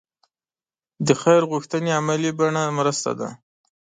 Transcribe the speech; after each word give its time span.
د 1.07 1.09
خیر 1.21 1.41
غوښتنې 1.51 1.91
عملي 1.99 2.31
بڼه 2.39 2.63
مرسته 2.79 3.11
ده. 3.19 3.29